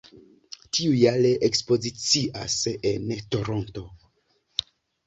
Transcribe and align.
Tiujare 0.77 1.33
ekspozicias 1.49 2.59
en 2.95 3.13
Toronto. 3.37 3.87